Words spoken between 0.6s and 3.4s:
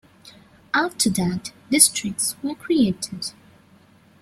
After that, districts were created.